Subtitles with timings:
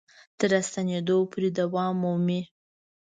[0.39, 2.41] تر راستنېدو پورې دوام مومي.